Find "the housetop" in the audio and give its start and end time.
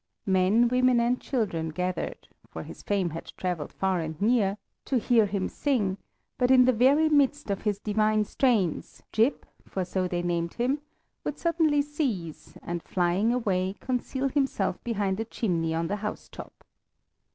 15.85-16.63